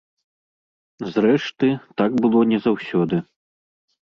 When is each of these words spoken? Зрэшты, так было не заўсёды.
Зрэшты, 1.17 1.69
так 2.03 2.17
было 2.25 2.41
не 2.55 2.59
заўсёды. 2.67 3.15